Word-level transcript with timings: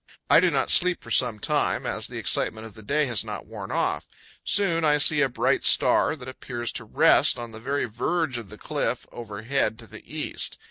I 0.31 0.39
do 0.39 0.49
not 0.49 0.71
sleep 0.71 1.03
for 1.03 1.11
some 1.11 1.37
time, 1.37 1.85
as 1.85 2.07
the 2.07 2.17
excitement 2.17 2.65
of 2.65 2.73
the 2.73 2.81
day 2.81 3.05
has 3.05 3.23
not 3.23 3.45
worn 3.45 3.69
off. 3.71 4.07
Soon 4.43 4.83
I 4.83 4.97
see 4.97 5.21
a 5.21 5.29
bright 5.29 5.63
star 5.63 6.15
that 6.15 6.27
appears 6.27 6.71
to 6.71 6.85
rest 6.85 7.37
on 7.37 7.51
the 7.51 7.59
very 7.59 7.85
verge 7.85 8.39
of 8.39 8.49
the 8.49 8.57
cliff 8.57 9.05
overhead 9.11 9.77
to 9.77 9.85
the 9.85 10.03
east. 10.11 10.57